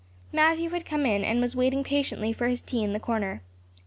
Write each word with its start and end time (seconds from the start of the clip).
Matthew 0.33 0.71
had 0.71 0.83
come 0.83 1.05
in 1.05 1.23
and 1.23 1.39
was 1.41 1.55
waiting 1.55 1.83
patiently 1.83 2.33
for 2.33 2.47
his 2.47 2.63
tea 2.63 2.81
in 2.83 2.91
his 2.91 3.03
corner. 3.03 3.43